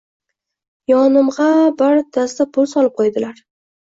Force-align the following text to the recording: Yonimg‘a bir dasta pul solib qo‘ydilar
Yonimg‘a 0.91 1.49
bir 1.81 2.01
dasta 2.17 2.47
pul 2.57 2.69
solib 2.73 2.95
qo‘ydilar 3.01 3.45